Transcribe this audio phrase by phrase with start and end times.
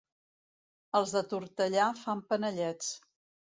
[0.99, 2.93] Els de Tortellà fan panellets.